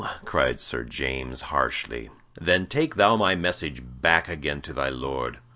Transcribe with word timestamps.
cried 0.25 0.59
Sir 0.59 0.83
James, 0.83 1.41
harshly. 1.53 2.09
"Then 2.33 2.65
take 2.65 2.95
thou 2.95 3.15
my 3.15 3.35
message 3.35 3.83
back 3.85 4.27
again 4.27 4.59
to 4.63 4.73
thy 4.73 4.89
Lord. 4.89 5.37